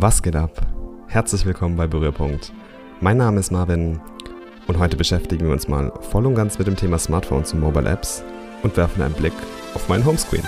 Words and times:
Was 0.00 0.22
geht 0.22 0.36
ab? 0.36 0.64
Herzlich 1.08 1.44
willkommen 1.44 1.74
bei 1.74 1.88
Berührpunkt. 1.88 2.52
Mein 3.00 3.16
Name 3.16 3.40
ist 3.40 3.50
Marvin 3.50 4.00
und 4.68 4.78
heute 4.78 4.96
beschäftigen 4.96 5.46
wir 5.46 5.52
uns 5.52 5.66
mal 5.66 5.92
voll 6.12 6.24
und 6.24 6.36
ganz 6.36 6.56
mit 6.56 6.68
dem 6.68 6.76
Thema 6.76 7.00
Smartphones 7.00 7.52
und 7.52 7.58
Mobile 7.58 7.90
Apps 7.90 8.22
und 8.62 8.76
werfen 8.76 9.02
einen 9.02 9.14
Blick 9.14 9.32
auf 9.74 9.88
meinen 9.88 10.04
Homescreen. 10.04 10.44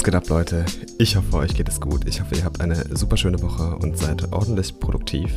Was 0.00 0.04
geht 0.04 0.14
ab, 0.14 0.30
Leute? 0.30 0.64
Ich 0.96 1.14
hoffe, 1.14 1.36
euch 1.36 1.52
geht 1.52 1.68
es 1.68 1.78
gut. 1.78 2.08
Ich 2.08 2.22
hoffe, 2.22 2.34
ihr 2.34 2.46
habt 2.46 2.62
eine 2.62 2.96
super 2.96 3.18
schöne 3.18 3.42
Woche 3.42 3.76
und 3.76 3.98
seid 3.98 4.32
ordentlich 4.32 4.80
produktiv. 4.80 5.30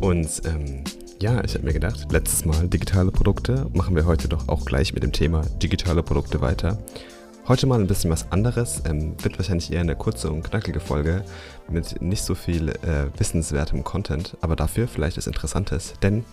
Und 0.00 0.26
ähm, 0.46 0.84
ja, 1.20 1.44
ich 1.44 1.52
habe 1.52 1.66
mir 1.66 1.74
gedacht, 1.74 2.10
letztes 2.10 2.46
Mal 2.46 2.66
digitale 2.68 3.10
Produkte, 3.10 3.68
machen 3.74 3.94
wir 3.94 4.06
heute 4.06 4.26
doch 4.26 4.48
auch 4.48 4.64
gleich 4.64 4.94
mit 4.94 5.02
dem 5.02 5.12
Thema 5.12 5.42
digitale 5.62 6.02
Produkte 6.02 6.40
weiter. 6.40 6.78
Heute 7.46 7.66
mal 7.66 7.78
ein 7.78 7.86
bisschen 7.86 8.10
was 8.10 8.32
anderes, 8.32 8.84
ähm, 8.86 9.16
wird 9.22 9.38
wahrscheinlich 9.38 9.70
eher 9.70 9.82
eine 9.82 9.96
kurze 9.96 10.30
und 10.30 10.44
knackige 10.44 10.80
Folge 10.80 11.22
mit 11.68 12.00
nicht 12.00 12.22
so 12.22 12.34
viel 12.34 12.70
äh, 12.70 13.08
wissenswertem 13.18 13.84
Content, 13.84 14.34
aber 14.40 14.56
dafür 14.56 14.88
vielleicht 14.88 15.18
was 15.18 15.26
Interessantes, 15.26 15.92
denn 16.02 16.24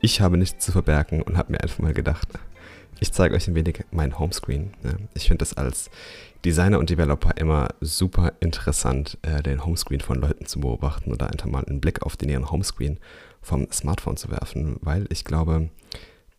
ich 0.00 0.22
habe 0.22 0.38
nichts 0.38 0.64
zu 0.64 0.72
verbergen 0.72 1.20
und 1.20 1.36
habe 1.36 1.52
mir 1.52 1.60
einfach 1.60 1.80
mal 1.80 1.92
gedacht, 1.92 2.28
ich 3.00 3.12
zeige 3.12 3.34
euch 3.34 3.48
ein 3.48 3.54
wenig 3.54 3.84
mein 3.90 4.18
Homescreen. 4.18 4.72
Ich 5.14 5.28
finde 5.28 5.38
das 5.38 5.54
als 5.54 5.90
Designer 6.44 6.78
und 6.78 6.90
Developer 6.90 7.36
immer 7.36 7.68
super 7.80 8.34
interessant, 8.40 9.18
äh, 9.22 9.42
den 9.42 9.64
Homescreen 9.64 10.00
von 10.00 10.20
Leuten 10.20 10.46
zu 10.46 10.60
beobachten 10.60 11.12
oder 11.12 11.30
einfach 11.30 11.46
mal 11.46 11.64
einen 11.64 11.80
Blick 11.80 12.02
auf 12.02 12.16
den 12.16 12.28
ihren 12.28 12.50
Homescreen 12.50 12.98
vom 13.40 13.70
Smartphone 13.72 14.16
zu 14.16 14.30
werfen, 14.30 14.76
weil 14.82 15.06
ich 15.10 15.24
glaube, 15.24 15.70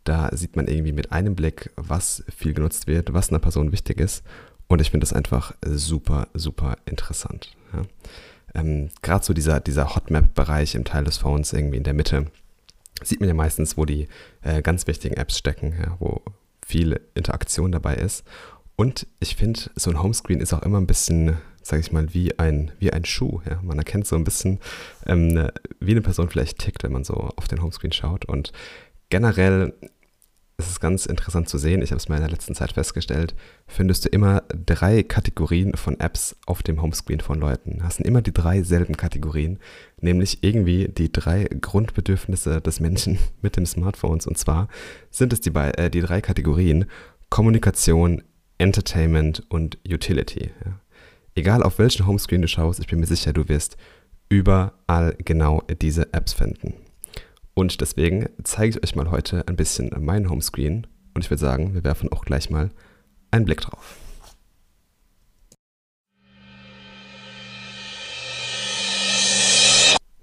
da 0.03 0.29
sieht 0.33 0.55
man 0.55 0.67
irgendwie 0.67 0.91
mit 0.91 1.11
einem 1.11 1.35
Blick, 1.35 1.71
was 1.75 2.23
viel 2.35 2.53
genutzt 2.53 2.87
wird, 2.87 3.13
was 3.13 3.29
einer 3.29 3.39
Person 3.39 3.71
wichtig 3.71 3.99
ist. 3.99 4.23
Und 4.67 4.81
ich 4.81 4.91
finde 4.91 5.03
das 5.03 5.13
einfach 5.13 5.53
super, 5.65 6.27
super 6.33 6.77
interessant. 6.85 7.55
Ja. 7.73 7.81
Ähm, 8.53 8.89
Gerade 9.01 9.25
so 9.25 9.33
dieser, 9.33 9.59
dieser 9.59 9.95
Hotmap-Bereich 9.95 10.75
im 10.75 10.85
Teil 10.85 11.03
des 11.03 11.17
Phones 11.17 11.53
irgendwie 11.53 11.77
in 11.77 11.83
der 11.83 11.93
Mitte, 11.93 12.27
sieht 13.03 13.19
man 13.19 13.29
ja 13.29 13.35
meistens, 13.35 13.77
wo 13.77 13.85
die 13.85 14.07
äh, 14.41 14.61
ganz 14.61 14.87
wichtigen 14.87 15.15
Apps 15.15 15.37
stecken, 15.37 15.73
ja, 15.79 15.95
wo 15.99 16.21
viel 16.65 16.99
Interaktion 17.13 17.71
dabei 17.71 17.95
ist. 17.95 18.23
Und 18.75 19.07
ich 19.19 19.35
finde, 19.35 19.59
so 19.75 19.91
ein 19.91 20.01
Homescreen 20.01 20.41
ist 20.41 20.51
auch 20.51 20.63
immer 20.63 20.79
ein 20.79 20.87
bisschen, 20.87 21.37
sage 21.61 21.81
ich 21.81 21.91
mal, 21.91 22.13
wie 22.13 22.37
ein, 22.39 22.71
wie 22.79 22.91
ein 22.91 23.05
Schuh. 23.05 23.41
Ja? 23.47 23.61
Man 23.61 23.77
erkennt 23.77 24.07
so 24.07 24.15
ein 24.15 24.23
bisschen, 24.23 24.59
ähm, 25.05 25.27
ne, 25.27 25.53
wie 25.79 25.91
eine 25.91 26.01
Person 26.01 26.29
vielleicht 26.29 26.57
tickt, 26.59 26.83
wenn 26.83 26.91
man 26.91 27.03
so 27.03 27.13
auf 27.13 27.47
den 27.47 27.61
Homescreen 27.61 27.93
schaut. 27.93 28.25
Und 28.25 28.51
generell 29.09 29.73
ist 30.57 30.69
es 30.69 30.79
ganz 30.79 31.05
interessant 31.05 31.49
zu 31.49 31.57
sehen, 31.57 31.81
ich 31.81 31.91
habe 31.91 31.97
es 31.97 32.07
mal 32.07 32.15
in 32.15 32.21
der 32.21 32.31
letzten 32.31 32.55
Zeit 32.55 32.71
festgestellt, 32.71 33.35
findest 33.67 34.05
du 34.05 34.09
immer 34.09 34.43
drei 34.47 35.03
Kategorien 35.03 35.75
von 35.75 35.99
Apps 35.99 36.35
auf 36.45 36.63
dem 36.63 36.81
Homescreen 36.81 37.19
von 37.19 37.39
Leuten. 37.39 37.83
Sind 37.89 38.07
immer 38.07 38.21
die 38.21 38.33
drei 38.33 38.63
selben 38.63 38.95
Kategorien, 38.95 39.59
nämlich 39.99 40.43
irgendwie 40.43 40.87
die 40.87 41.11
drei 41.11 41.45
Grundbedürfnisse 41.45 42.61
des 42.61 42.79
Menschen 42.79 43.17
mit 43.41 43.57
dem 43.57 43.65
Smartphones. 43.65 44.27
Und 44.27 44.37
zwar 44.37 44.69
sind 45.11 45.33
es 45.33 45.41
die, 45.41 45.53
äh, 45.53 45.89
die 45.89 46.01
drei 46.01 46.21
Kategorien 46.21 46.85
Kommunikation, 47.29 48.23
Entertainment 48.57 49.43
und 49.49 49.77
Utility. 49.85 50.51
Ja. 50.63 50.79
Egal 51.35 51.63
auf 51.63 51.79
welchen 51.79 52.07
Homescreen 52.07 52.41
du 52.41 52.47
schaust, 52.47 52.79
ich 52.79 52.87
bin 52.87 53.01
mir 53.01 53.07
sicher, 53.07 53.33
du 53.33 53.49
wirst 53.49 53.75
überall 54.29 55.15
genau 55.19 55.63
diese 55.81 56.13
Apps 56.13 56.31
finden. 56.31 56.75
Und 57.57 57.79
deswegen 57.79 58.27
zeige 58.43 58.77
ich 58.77 58.83
euch 58.83 58.95
mal 58.95 59.09
heute 59.09 59.47
ein 59.47 59.55
bisschen 59.55 59.89
meinen 59.97 60.29
Homescreen 60.29 60.87
und 61.13 61.23
ich 61.23 61.31
würde 61.31 61.39
sagen, 61.39 61.73
wir 61.73 61.85
werfen 61.85 62.11
auch 62.11 62.25
gleich 62.25 62.49
mal 62.49 62.69
einen 63.31 63.45
Blick 63.45 63.61
drauf. 63.61 63.95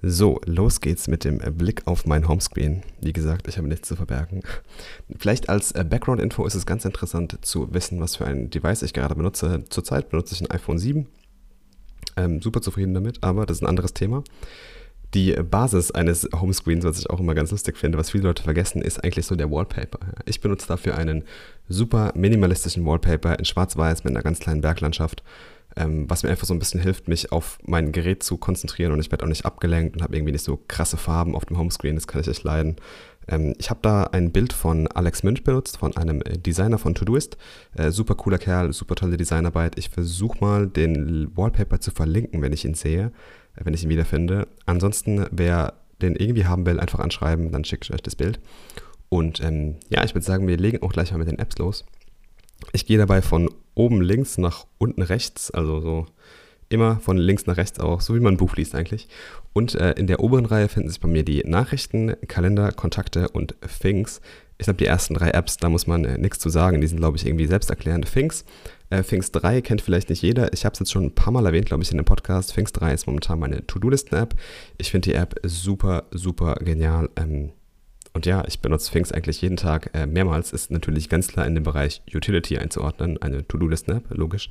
So, 0.03 0.41
los 0.45 0.81
geht's 0.81 1.09
mit 1.09 1.25
dem 1.25 1.39
Blick 1.57 1.87
auf 1.87 2.05
mein 2.07 2.29
Homescreen. 2.29 2.83
Wie 3.01 3.15
gesagt, 3.15 3.49
ich 3.49 3.57
habe 3.57 3.69
nichts 3.69 3.89
zu 3.89 3.97
verbergen. 3.97 4.43
Vielleicht 5.17 5.49
als 5.49 5.73
äh, 5.73 5.85
Background-Info 5.89 6.45
ist 6.45 6.57
es 6.57 6.67
ganz 6.67 6.85
interessant 6.85 7.39
zu 7.43 7.73
wissen, 7.73 8.01
was 8.01 8.17
für 8.17 8.27
ein 8.27 8.51
Device 8.51 8.83
ich 8.83 8.93
gerade 8.93 9.15
benutze. 9.15 9.65
Zurzeit 9.71 10.11
benutze 10.11 10.35
ich 10.35 10.41
ein 10.43 10.51
iPhone 10.51 10.79
7. 10.79 11.07
Ähm, 12.17 12.43
super 12.43 12.61
zufrieden 12.61 12.93
damit, 12.93 13.23
aber 13.23 13.47
das 13.47 13.59
ist 13.59 13.63
ein 13.63 13.69
anderes 13.69 13.95
Thema. 13.95 14.23
Die 15.15 15.33
Basis 15.35 15.91
eines 15.91 16.29
Homescreens, 16.35 16.85
was 16.85 16.99
ich 16.99 17.11
auch 17.11 17.21
immer 17.21 17.35
ganz 17.35 17.51
lustig 17.51 17.77
finde, 17.77 17.99
was 17.99 18.11
viele 18.11 18.25
Leute 18.25 18.43
vergessen, 18.43 18.81
ist 18.81 19.05
eigentlich 19.05 19.27
so 19.27 19.37
der 19.37 19.51
Wallpaper. 19.51 19.99
Ich 20.25 20.41
benutze 20.41 20.67
dafür 20.67 20.97
einen 20.97 21.25
super 21.69 22.13
minimalistischen 22.15 22.87
Wallpaper 22.87 23.39
in 23.39 23.45
schwarz-weiß 23.45 24.05
mit 24.05 24.15
einer 24.15 24.23
ganz 24.23 24.41
kleinen 24.41 24.63
Berglandschaft 24.63 25.23
ähm, 25.77 26.09
was 26.09 26.23
mir 26.23 26.31
einfach 26.31 26.47
so 26.47 26.55
ein 26.55 26.59
bisschen 26.59 26.81
hilft, 26.81 27.09
mich 27.09 27.33
auf 27.33 27.59
mein 27.65 27.93
Gerät 27.93 28.23
zu 28.23 28.37
konzentrieren 28.37 28.93
und 28.93 29.01
ich 29.01 29.11
werde 29.11 29.25
auch 29.25 29.29
nicht 29.29 29.47
abgelenkt 29.47 29.97
und 29.97 30.03
habe 30.03 30.17
irgendwie 30.17 30.33
nicht 30.33 30.45
so 30.45 30.61
krasse 30.69 30.97
Farben 30.97 31.35
auf 31.35 31.45
dem 31.45 31.59
Homescreen, 31.59 31.95
das 31.95 32.07
kann 32.07 32.21
ich 32.21 32.29
echt 32.29 32.45
leiden. 32.45 32.77
Ähm, 33.29 33.55
ich 33.59 33.71
habe 33.71 33.81
da 33.83 34.05
ein 34.05 34.33
Bild 34.33 34.53
von 34.53 34.87
Alex 34.89 35.23
Münch 35.23 35.45
benutzt, 35.45 35.79
von 35.79 35.97
einem 35.97 36.21
äh, 36.23 36.39
Designer 36.39 36.79
von 36.79 36.95
Todoist. 36.95 37.37
Äh, 37.77 37.91
super 37.91 38.15
cooler 38.15 38.39
Kerl, 38.39 38.73
super 38.73 38.97
tolle 38.97 39.17
Designarbeit. 39.17 39.79
Ich 39.79 39.91
versuche 39.91 40.39
mal 40.41 40.67
den 40.67 41.31
Wallpaper 41.37 41.81
zu 41.81 41.91
verlinken, 41.91 42.43
wenn 42.43 42.53
ich 42.53 42.65
ihn 42.65 42.75
sehe, 42.75 43.13
wenn 43.55 43.75
ich 43.75 43.85
ihn 43.85 43.91
wiederfinde. 43.91 44.49
Ansonsten, 44.67 45.27
wer 45.31 45.75
den 46.01 46.17
irgendwie 46.17 46.47
haben 46.47 46.67
will, 46.67 46.81
einfach 46.81 46.99
anschreiben, 46.99 47.53
dann 47.53 47.65
schicke 47.65 47.85
ich 47.85 47.95
euch 47.95 48.03
das 48.03 48.17
Bild. 48.17 48.41
Und 49.09 49.41
ähm, 49.43 49.77
ja, 49.89 50.05
ich 50.05 50.15
würde 50.15 50.25
sagen, 50.25 50.47
wir 50.49 50.57
legen 50.57 50.83
auch 50.83 50.93
gleich 50.93 51.13
mal 51.13 51.19
mit 51.19 51.29
den 51.29 51.39
Apps 51.39 51.59
los. 51.59 51.85
Ich 52.73 52.87
gehe 52.87 52.99
dabei 52.99 53.23
von 53.23 53.51
oben 53.75 54.01
links 54.01 54.39
nach 54.39 54.67
unten 54.79 55.03
rechts, 55.03 55.51
also 55.51 55.81
so 55.81 56.07
immer 56.73 57.01
von 57.01 57.17
links 57.17 57.47
nach 57.47 57.57
rechts 57.57 57.81
auch, 57.81 58.01
so 58.01 58.15
wie 58.15 58.21
man 58.21 58.35
ein 58.35 58.39
Buch 58.39 58.57
liest 58.57 58.75
eigentlich. 58.75 59.09
Und 59.53 59.75
äh, 59.75 59.93
in 59.93 60.07
der 60.07 60.21
oberen 60.21 60.47
Reihe 60.47 60.69
finden 60.69 60.89
sich 60.89 61.01
bei 61.01 61.09
mir 61.09 61.25
die 61.25 61.43
Nachrichten, 61.45 62.15
Kalender, 62.29 62.73
Kontakte 62.73 63.29
und 63.29 63.55
Things. 63.81 64.21
Ich 64.59 64.65
glaube, 64.65 64.79
die 64.79 64.87
ersten 64.87 65.15
drei 65.15 65.31
Apps, 65.31 65.57
da 65.57 65.69
muss 65.69 65.87
man 65.87 66.05
äh, 66.05 66.19
nichts 66.19 66.39
zu 66.39 66.49
sagen. 66.49 66.81
Die 66.81 66.87
sind, 66.87 66.99
glaube 66.99 67.17
ich, 67.17 67.27
irgendwie 67.27 67.47
selbsterklärend. 67.47 68.11
Things, 68.11 68.45
äh, 68.91 69.03
Things 69.03 69.33
3 69.33 69.61
kennt 69.63 69.81
vielleicht 69.81 70.11
nicht 70.11 70.23
jeder. 70.23 70.53
Ich 70.53 70.65
habe 70.65 70.75
es 70.75 70.79
jetzt 70.79 70.93
schon 70.93 71.05
ein 71.05 71.15
paar 71.15 71.33
Mal 71.33 71.47
erwähnt, 71.47 71.67
glaube 71.67 71.83
ich, 71.83 71.91
in 71.91 71.97
dem 71.97 72.05
Podcast. 72.05 72.55
Things 72.55 72.73
3 72.73 72.93
ist 72.93 73.07
momentan 73.07 73.39
meine 73.39 73.67
To-Do-Listen-App. 73.67 74.35
Ich 74.79 74.91
finde 74.91 75.11
die 75.11 75.17
App 75.17 75.35
super, 75.43 76.05
super 76.11 76.55
genial. 76.57 77.11
Ähm, 77.17 77.53
und 78.13 78.27
ja, 78.27 78.45
ich 78.47 78.61
benutze 78.61 78.93
Things 78.93 79.11
eigentlich 79.11 79.41
jeden 79.41 79.57
Tag 79.57 79.91
äh, 79.95 80.07
mehrmals. 80.07 80.53
Ist 80.53 80.71
natürlich 80.71 81.09
ganz 81.09 81.29
klar 81.29 81.47
in 81.47 81.55
den 81.55 81.65
Bereich 81.65 82.03
Utility 82.15 82.59
einzuordnen. 82.59 83.21
Eine 83.21 83.47
To-Do-Listen-App, 83.49 84.05
logisch. 84.11 84.51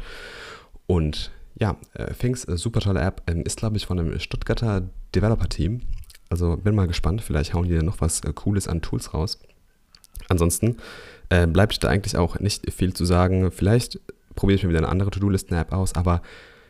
Und 0.87 1.31
ja, 1.61 1.77
äh, 1.93 2.57
super 2.57 2.79
tolle 2.79 3.01
App, 3.01 3.21
ähm, 3.27 3.43
ist 3.43 3.57
glaube 3.57 3.77
ich 3.77 3.85
von 3.85 3.99
einem 3.99 4.19
Stuttgarter 4.19 4.89
Developer-Team. 5.13 5.81
Also 6.29 6.57
bin 6.57 6.73
mal 6.73 6.87
gespannt, 6.87 7.21
vielleicht 7.21 7.53
hauen 7.53 7.67
die 7.67 7.75
da 7.75 7.83
noch 7.83 8.01
was 8.01 8.21
äh, 8.21 8.33
Cooles 8.33 8.67
an 8.67 8.81
Tools 8.81 9.13
raus. 9.13 9.39
Ansonsten 10.27 10.77
äh, 11.29 11.45
bleibt 11.45 11.83
da 11.83 11.89
eigentlich 11.89 12.17
auch 12.17 12.39
nicht 12.39 12.73
viel 12.73 12.93
zu 12.93 13.05
sagen. 13.05 13.51
Vielleicht 13.51 13.99
probiere 14.33 14.55
ich 14.55 14.63
mir 14.63 14.69
wieder 14.69 14.79
eine 14.79 14.89
andere 14.89 15.11
To-Do-Listen-App 15.11 15.71
aus, 15.71 15.93
aber 15.93 16.23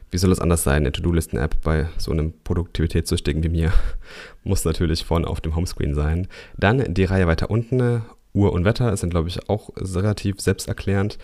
wie 0.10 0.18
soll 0.18 0.32
es 0.32 0.42
anders 0.42 0.64
sein? 0.64 0.84
Eine 0.84 0.92
To-Do-Listen-App 0.92 1.62
bei 1.64 1.88
so 1.98 2.12
einem 2.12 2.34
Produktivitätssüchtigen 2.44 3.44
wie 3.44 3.50
mir 3.50 3.72
muss 4.44 4.66
natürlich 4.66 5.06
vorne 5.06 5.28
auf 5.28 5.40
dem 5.40 5.56
Homescreen 5.56 5.96
sein. 5.96 6.28
Dann 6.58 6.94
die 6.94 7.06
Reihe 7.06 7.28
weiter 7.28 7.50
unten. 7.50 8.02
Uhr 8.34 8.52
und 8.54 8.66
Wetter 8.66 8.96
sind, 8.98 9.12
glaube 9.12 9.30
ich, 9.30 9.50
auch 9.50 9.70
relativ 9.78 10.40
selbsterklärend. 10.42 11.18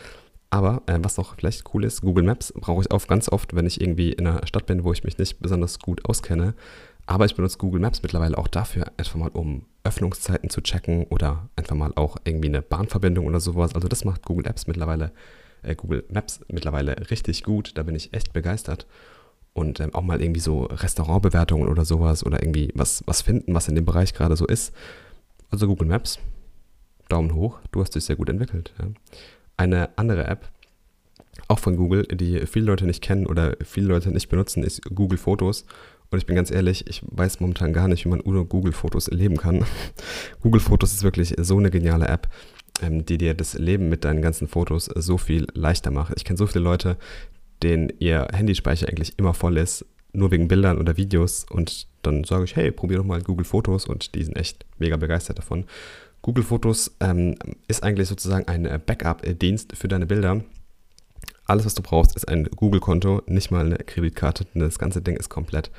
Aber 0.49 0.81
äh, 0.85 0.97
was 1.01 1.17
noch 1.17 1.35
vielleicht 1.35 1.63
cool 1.73 1.83
ist, 1.83 2.01
Google 2.01 2.23
Maps 2.23 2.53
brauche 2.53 2.81
ich 2.81 2.91
auch 2.91 3.05
ganz 3.07 3.29
oft, 3.29 3.55
wenn 3.55 3.65
ich 3.65 3.81
irgendwie 3.81 4.13
in 4.13 4.27
einer 4.27 4.45
Stadt 4.47 4.65
bin, 4.65 4.83
wo 4.83 4.93
ich 4.93 5.03
mich 5.03 5.17
nicht 5.17 5.39
besonders 5.41 5.79
gut 5.79 6.05
auskenne. 6.05 6.53
Aber 7.05 7.25
ich 7.25 7.35
benutze 7.35 7.57
Google 7.57 7.81
Maps 7.81 8.01
mittlerweile 8.01 8.37
auch 8.37 8.47
dafür, 8.47 8.91
einfach 8.97 9.15
mal 9.15 9.29
um 9.29 9.65
Öffnungszeiten 9.83 10.49
zu 10.49 10.61
checken 10.61 11.05
oder 11.05 11.49
einfach 11.55 11.75
mal 11.75 11.93
auch 11.95 12.17
irgendwie 12.25 12.49
eine 12.49 12.61
Bahnverbindung 12.61 13.25
oder 13.25 13.39
sowas. 13.39 13.75
Also 13.75 13.87
das 13.87 14.03
macht 14.03 14.23
Google 14.25 14.45
Apps 14.45 14.67
mittlerweile 14.67 15.11
äh, 15.63 15.75
Google 15.75 16.03
Maps 16.09 16.41
mittlerweile 16.49 16.95
richtig 17.09 17.43
gut. 17.43 17.71
Da 17.75 17.83
bin 17.83 17.95
ich 17.95 18.13
echt 18.13 18.33
begeistert. 18.33 18.87
Und 19.53 19.79
ähm, 19.79 19.93
auch 19.95 20.03
mal 20.03 20.21
irgendwie 20.21 20.39
so 20.39 20.63
Restaurantbewertungen 20.65 21.67
oder 21.67 21.83
sowas 21.83 22.25
oder 22.25 22.41
irgendwie 22.43 22.71
was, 22.75 23.03
was 23.07 23.21
finden, 23.21 23.55
was 23.55 23.67
in 23.67 23.75
dem 23.75 23.85
Bereich 23.85 24.13
gerade 24.13 24.35
so 24.35 24.45
ist. 24.45 24.73
Also 25.49 25.67
Google 25.67 25.87
Maps, 25.87 26.19
Daumen 27.09 27.33
hoch, 27.33 27.59
du 27.71 27.81
hast 27.81 27.95
dich 27.95 28.03
sehr 28.03 28.17
gut 28.17 28.29
entwickelt. 28.29 28.73
Ja. 28.79 28.85
Eine 29.57 29.89
andere 29.97 30.25
App, 30.27 30.49
auch 31.47 31.59
von 31.59 31.75
Google, 31.75 32.03
die 32.03 32.45
viele 32.45 32.65
Leute 32.65 32.85
nicht 32.85 33.01
kennen 33.01 33.25
oder 33.25 33.55
viele 33.63 33.87
Leute 33.87 34.11
nicht 34.11 34.29
benutzen, 34.29 34.63
ist 34.63 34.83
Google 34.93 35.17
Fotos. 35.17 35.65
Und 36.09 36.19
ich 36.19 36.25
bin 36.25 36.35
ganz 36.35 36.51
ehrlich, 36.51 36.87
ich 36.87 37.01
weiß 37.05 37.41
momentan 37.41 37.73
gar 37.73 37.87
nicht, 37.87 38.05
wie 38.05 38.09
man 38.09 38.21
ohne 38.21 38.45
Google 38.45 38.71
Fotos 38.71 39.07
leben 39.07 39.37
kann. 39.37 39.65
Google 40.41 40.61
Fotos 40.61 40.93
ist 40.93 41.03
wirklich 41.03 41.35
so 41.37 41.57
eine 41.57 41.69
geniale 41.69 42.07
App 42.07 42.29
ähm, 42.81 43.05
die 43.05 43.17
dir 43.17 43.33
das 43.33 43.53
Leben 43.53 43.89
mit 43.89 44.05
deinen 44.05 44.21
ganzen 44.21 44.47
Fotos 44.47 44.85
so 44.85 45.17
viel 45.17 45.47
leichter 45.53 45.91
macht. 45.91 46.13
Ich 46.15 46.25
kenne 46.25 46.37
so 46.37 46.47
viele 46.47 46.63
Leute, 46.63 46.97
denen 47.63 47.91
ihr 47.99 48.27
Handyspeicher 48.33 48.87
eigentlich 48.87 49.17
immer 49.17 49.33
voll 49.33 49.57
ist, 49.57 49.85
nur 50.13 50.31
wegen 50.31 50.47
Bildern 50.47 50.77
oder 50.77 50.97
Videos 50.97 51.45
und 51.49 51.87
dann 52.01 52.23
sage 52.23 52.45
ich, 52.45 52.55
hey, 52.55 52.71
probier 52.71 52.97
doch 52.97 53.03
mal 53.03 53.21
Google 53.21 53.45
Fotos 53.45 53.85
und 53.85 54.15
die 54.15 54.23
sind 54.23 54.37
echt 54.37 54.65
mega 54.77 54.97
begeistert 54.97 55.37
davon. 55.37 55.65
Google 56.27 56.43
Fotos 56.43 56.93
ähm, 56.99 57.35
ist 57.69 57.83
eigentlich 57.83 58.09
sozusagen 58.09 58.49
ein 58.49 58.81
Backup-Dienst 58.85 59.77
für 59.77 59.87
deine 59.87 60.05
Bilder. 60.05 60.41
Alles, 61.45 61.65
was 61.65 61.73
du 61.73 61.81
brauchst, 61.81 62.17
ist 62.17 62.27
ein 62.27 62.49
Google-Konto, 62.53 63.21
nicht 63.27 63.49
mal 63.49 63.65
eine 63.65 63.77
Kreditkarte. 63.77 64.45
Das 64.53 64.77
ganze 64.77 65.01
Ding 65.01 65.15
ist 65.15 65.29
komplett 65.29 65.71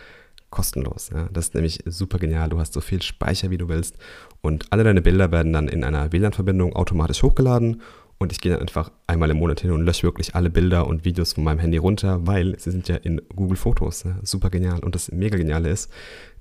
kostenlos. 0.48 1.10
Ja. 1.12 1.28
Das 1.34 1.48
ist 1.48 1.54
nämlich 1.54 1.80
super 1.84 2.18
genial. 2.18 2.48
Du 2.48 2.58
hast 2.58 2.72
so 2.72 2.80
viel 2.80 3.02
Speicher, 3.02 3.50
wie 3.50 3.58
du 3.58 3.68
willst. 3.68 3.98
Und 4.40 4.72
alle 4.72 4.84
deine 4.84 5.02
Bilder 5.02 5.30
werden 5.30 5.52
dann 5.52 5.68
in 5.68 5.84
einer 5.84 6.12
WLAN-Verbindung 6.12 6.74
automatisch 6.74 7.22
hochgeladen. 7.22 7.82
Und 8.16 8.32
ich 8.32 8.40
gehe 8.40 8.50
dann 8.50 8.62
einfach 8.62 8.90
einmal 9.06 9.30
im 9.30 9.36
Monat 9.36 9.60
hin 9.60 9.72
und 9.72 9.82
lösche 9.82 10.04
wirklich 10.04 10.34
alle 10.34 10.48
Bilder 10.48 10.86
und 10.86 11.04
Videos 11.04 11.34
von 11.34 11.44
meinem 11.44 11.58
Handy 11.58 11.76
runter, 11.76 12.26
weil 12.26 12.58
sie 12.58 12.70
sind 12.70 12.88
ja 12.88 12.96
in 12.96 13.20
Google 13.36 13.58
Fotos. 13.58 14.04
Ja. 14.04 14.16
Super 14.22 14.48
genial. 14.48 14.78
Und 14.78 14.94
das 14.94 15.12
mega 15.12 15.36
geniale 15.36 15.68
ist, 15.68 15.90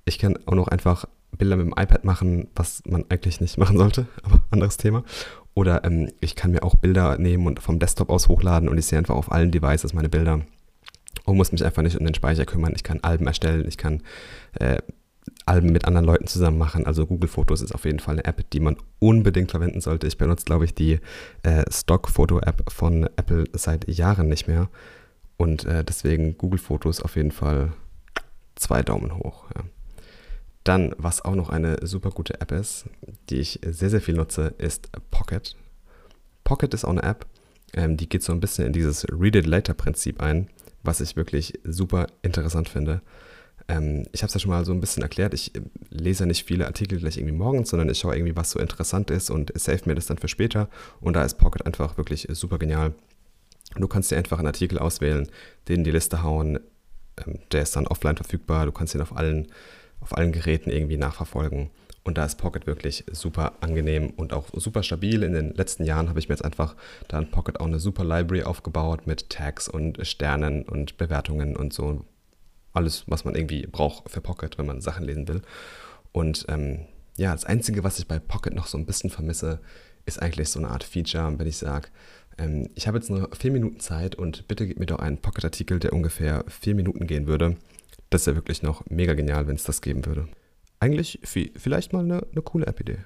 ich 0.05 0.17
kann 0.17 0.39
auch 0.45 0.55
noch 0.55 0.69
einfach 0.69 1.09
Bilder 1.37 1.57
mit 1.57 1.65
dem 1.65 1.73
iPad 1.73 2.03
machen, 2.03 2.47
was 2.55 2.81
man 2.85 3.05
eigentlich 3.09 3.41
nicht 3.41 3.57
machen 3.57 3.77
sollte, 3.77 4.07
aber 4.23 4.41
anderes 4.51 4.77
Thema. 4.77 5.03
Oder 5.53 5.83
ähm, 5.83 6.11
ich 6.19 6.35
kann 6.35 6.51
mir 6.51 6.63
auch 6.63 6.75
Bilder 6.75 7.17
nehmen 7.17 7.47
und 7.47 7.61
vom 7.61 7.79
Desktop 7.79 8.09
aus 8.09 8.27
hochladen 8.27 8.69
und 8.69 8.77
ich 8.77 8.85
sehe 8.85 8.99
einfach 8.99 9.15
auf 9.15 9.31
allen 9.31 9.51
Devices 9.51 9.93
meine 9.93 10.09
Bilder 10.09 10.41
und 11.25 11.37
muss 11.37 11.51
mich 11.51 11.65
einfach 11.65 11.81
nicht 11.81 11.97
um 11.97 12.05
den 12.05 12.13
Speicher 12.13 12.45
kümmern. 12.45 12.73
Ich 12.75 12.83
kann 12.83 12.99
Alben 13.01 13.27
erstellen, 13.27 13.65
ich 13.67 13.77
kann 13.77 14.01
äh, 14.59 14.77
Alben 15.45 15.71
mit 15.71 15.85
anderen 15.85 16.05
Leuten 16.05 16.27
zusammen 16.27 16.57
machen. 16.57 16.85
Also 16.85 17.05
Google 17.05 17.29
Fotos 17.29 17.61
ist 17.61 17.73
auf 17.73 17.85
jeden 17.85 17.99
Fall 17.99 18.15
eine 18.15 18.25
App, 18.25 18.49
die 18.51 18.59
man 18.59 18.77
unbedingt 18.99 19.51
verwenden 19.51 19.81
sollte. 19.81 20.07
Ich 20.07 20.17
benutze, 20.17 20.45
glaube 20.45 20.65
ich, 20.65 20.73
die 20.73 20.99
äh, 21.43 21.63
Stock-Foto-App 21.71 22.71
von 22.71 23.09
Apple 23.15 23.45
seit 23.53 23.87
Jahren 23.87 24.27
nicht 24.27 24.47
mehr. 24.47 24.69
Und 25.37 25.65
äh, 25.65 25.83
deswegen 25.83 26.37
Google 26.37 26.59
Fotos 26.59 27.01
auf 27.01 27.15
jeden 27.15 27.31
Fall 27.31 27.71
zwei 28.55 28.81
Daumen 28.83 29.17
hoch. 29.17 29.45
Ja. 29.55 29.63
Dann, 30.67 30.93
was 30.97 31.23
auch 31.23 31.35
noch 31.35 31.47
eine 31.47 31.77
super 31.87 32.09
gute 32.09 32.41
App 32.41 32.51
ist, 32.51 32.87
die 33.29 33.37
ich 33.37 33.61
sehr, 33.65 33.89
sehr 33.89 34.01
viel 34.01 34.15
nutze, 34.15 34.53
ist 34.57 34.89
Pocket. 35.11 35.55
Pocket 36.43 36.73
ist 36.73 36.83
auch 36.83 36.89
eine 36.89 37.03
App, 37.03 37.25
ähm, 37.73 37.95
die 37.95 38.09
geht 38.09 38.21
so 38.21 38.33
ein 38.33 38.41
bisschen 38.41 38.65
in 38.65 38.73
dieses 38.73 39.05
Read 39.09 39.37
It 39.37 39.45
Later 39.45 39.73
Prinzip 39.73 40.21
ein, 40.21 40.49
was 40.83 40.99
ich 40.99 41.15
wirklich 41.15 41.57
super 41.63 42.07
interessant 42.21 42.67
finde. 42.67 43.01
Ähm, 43.69 44.07
ich 44.11 44.23
habe 44.23 44.27
es 44.27 44.33
ja 44.33 44.41
schon 44.41 44.51
mal 44.51 44.65
so 44.65 44.73
ein 44.73 44.81
bisschen 44.81 45.03
erklärt. 45.03 45.33
Ich 45.33 45.55
äh, 45.55 45.61
lese 45.89 46.25
nicht 46.25 46.43
viele 46.43 46.65
Artikel 46.65 46.99
gleich 46.99 47.15
irgendwie 47.15 47.37
morgens, 47.37 47.69
sondern 47.69 47.87
ich 47.87 47.99
schaue 47.99 48.17
irgendwie, 48.17 48.35
was 48.35 48.51
so 48.51 48.59
interessant 48.59 49.09
ist 49.09 49.29
und 49.29 49.53
save 49.57 49.83
mir 49.85 49.95
das 49.95 50.07
dann 50.07 50.17
für 50.17 50.27
später. 50.27 50.67
Und 50.99 51.13
da 51.13 51.23
ist 51.23 51.37
Pocket 51.37 51.65
einfach 51.65 51.97
wirklich 51.97 52.27
super 52.31 52.59
genial. 52.59 52.93
Du 53.77 53.87
kannst 53.87 54.11
dir 54.11 54.17
einfach 54.17 54.39
einen 54.39 54.47
Artikel 54.47 54.79
auswählen, 54.79 55.29
den 55.69 55.77
in 55.77 55.83
die 55.85 55.91
Liste 55.91 56.23
hauen. 56.23 56.59
Ähm, 57.25 57.39
der 57.53 57.61
ist 57.61 57.73
dann 57.77 57.87
offline 57.87 58.17
verfügbar. 58.17 58.65
Du 58.65 58.73
kannst 58.73 58.93
ihn 58.95 59.01
auf 59.01 59.15
allen 59.15 59.47
auf 59.99 60.15
allen 60.15 60.31
Geräten 60.31 60.69
irgendwie 60.69 60.97
nachverfolgen. 60.97 61.69
Und 62.07 62.17
da 62.17 62.23
ist 62.23 62.37
Pocket 62.37 62.65
wirklich 62.67 63.03
super 63.11 63.55
angenehm 63.59 64.11
und 64.11 64.31
auch 64.31 64.47
super 64.53 64.81
stabil. 64.81 65.23
In 65.23 65.33
den 65.33 65.53
letzten 65.53 65.83
Jahren 65.83 66.07
habe 66.07 66.19
ich 66.19 66.29
mir 66.29 66.35
jetzt 66.35 66.45
einfach 66.45 66.77
da 67.09 67.19
in 67.19 67.29
Pocket 67.29 67.59
auch 67.59 67.65
eine 67.65 67.79
super 67.79 68.05
Library 68.05 68.43
aufgebaut 68.43 69.05
mit 69.07 69.29
Tags 69.29 69.67
und 69.67 69.99
Sternen 70.07 70.63
und 70.63 70.95
Bewertungen 70.95 71.57
und 71.57 71.73
so. 71.73 72.05
Alles, 72.71 73.03
was 73.07 73.25
man 73.25 73.35
irgendwie 73.35 73.67
braucht 73.67 74.09
für 74.09 74.21
Pocket, 74.21 74.57
wenn 74.57 74.65
man 74.65 74.79
Sachen 74.79 75.03
lesen 75.03 75.27
will. 75.27 75.41
Und 76.13 76.45
ähm, 76.47 76.85
ja, 77.17 77.33
das 77.33 77.43
Einzige, 77.43 77.83
was 77.83 77.99
ich 77.99 78.07
bei 78.07 78.19
Pocket 78.19 78.53
noch 78.53 78.67
so 78.67 78.77
ein 78.77 78.85
bisschen 78.85 79.09
vermisse, 79.09 79.59
ist 80.05 80.21
eigentlich 80.21 80.47
so 80.47 80.59
eine 80.59 80.69
Art 80.69 80.85
Feature, 80.85 81.37
wenn 81.37 81.47
ich 81.47 81.57
sage, 81.57 81.89
ähm, 82.37 82.69
ich 82.75 82.87
habe 82.87 82.99
jetzt 82.99 83.09
nur 83.09 83.29
vier 83.35 83.51
Minuten 83.51 83.81
Zeit 83.81 84.15
und 84.15 84.47
bitte 84.47 84.65
gib 84.65 84.79
mir 84.79 84.85
doch 84.85 84.99
einen 84.99 85.17
Pocket-Artikel, 85.17 85.79
der 85.79 85.91
ungefähr 85.91 86.45
vier 86.47 86.75
Minuten 86.75 87.05
gehen 87.05 87.27
würde 87.27 87.57
das 88.09 88.21
ist 88.21 88.27
ja 88.27 88.35
wirklich 88.35 88.63
noch 88.63 88.85
mega 88.89 89.13
genial, 89.13 89.47
wenn 89.47 89.55
es 89.55 89.63
das 89.63 89.81
geben 89.81 90.05
würde. 90.05 90.27
Eigentlich 90.79 91.19
vielleicht 91.23 91.93
mal 91.93 92.03
eine, 92.03 92.25
eine 92.31 92.41
coole 92.41 92.67
App-Idee. 92.67 92.99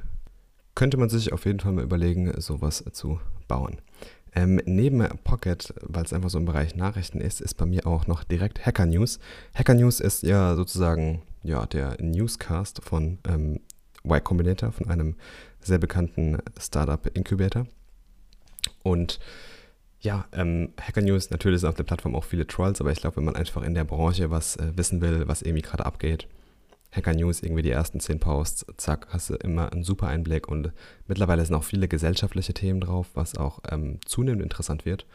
Könnte 0.75 0.97
man 0.97 1.09
sich 1.09 1.33
auf 1.33 1.45
jeden 1.45 1.59
Fall 1.59 1.71
mal 1.73 1.83
überlegen, 1.83 2.33
sowas 2.39 2.83
zu 2.91 3.19
bauen. 3.47 3.81
Ähm, 4.33 4.61
neben 4.65 5.05
Pocket, 5.23 5.73
weil 5.81 6.05
es 6.05 6.13
einfach 6.13 6.29
so 6.29 6.37
im 6.37 6.45
Bereich 6.45 6.75
Nachrichten 6.75 7.19
ist, 7.19 7.41
ist 7.41 7.55
bei 7.55 7.65
mir 7.65 7.85
auch 7.85 8.07
noch 8.07 8.23
direkt 8.23 8.65
Hacker 8.65 8.85
News. 8.85 9.19
Hacker 9.53 9.73
News 9.73 9.99
ist 9.99 10.23
ja 10.23 10.55
sozusagen 10.55 11.23
ja, 11.43 11.65
der 11.65 11.97
Newscast 11.99 12.81
von 12.83 13.17
ähm, 13.27 13.59
Y 14.05 14.23
Combinator, 14.23 14.71
von 14.71 14.89
einem 14.89 15.15
sehr 15.59 15.79
bekannten 15.79 16.37
Startup 16.59 17.05
Incubator. 17.13 17.67
Und 18.83 19.19
ja, 20.01 20.25
ähm, 20.33 20.73
Hacker 20.81 21.01
News, 21.01 21.29
natürlich 21.29 21.61
sind 21.61 21.69
auf 21.69 21.75
der 21.75 21.83
Plattform 21.83 22.15
auch 22.15 22.23
viele 22.23 22.47
Trolls, 22.47 22.81
aber 22.81 22.91
ich 22.91 22.99
glaube, 22.99 23.17
wenn 23.17 23.25
man 23.25 23.35
einfach 23.35 23.61
in 23.61 23.75
der 23.75 23.83
Branche 23.83 24.31
was 24.31 24.55
äh, 24.55 24.71
wissen 24.75 24.99
will, 24.99 25.27
was 25.27 25.43
irgendwie 25.43 25.61
gerade 25.61 25.85
abgeht, 25.85 26.27
Hacker 26.91 27.13
News, 27.13 27.41
irgendwie 27.41 27.61
die 27.61 27.69
ersten 27.69 27.99
zehn 27.99 28.19
Posts, 28.19 28.65
zack, 28.77 29.07
hast 29.09 29.29
du 29.29 29.35
immer 29.35 29.71
einen 29.71 29.83
super 29.83 30.07
Einblick 30.07 30.47
und 30.47 30.73
mittlerweile 31.07 31.45
sind 31.45 31.55
auch 31.55 31.63
viele 31.63 31.87
gesellschaftliche 31.87 32.53
Themen 32.53 32.81
drauf, 32.81 33.07
was 33.13 33.37
auch 33.37 33.59
ähm, 33.69 33.99
zunehmend 34.05 34.41
interessant 34.41 34.85
wird. 34.85 35.05